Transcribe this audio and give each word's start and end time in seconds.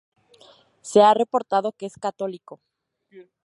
Se 0.81 1.03
ha 1.03 1.13
reportado 1.13 1.73
que 1.73 1.85
es 1.85 1.93
católico. 1.93 2.59